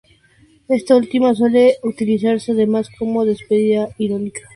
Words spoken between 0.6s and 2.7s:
Esta última suele utilizarse